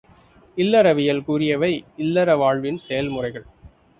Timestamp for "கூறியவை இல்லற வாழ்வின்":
1.23-2.77